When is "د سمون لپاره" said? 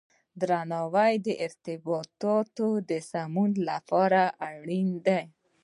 2.89-4.21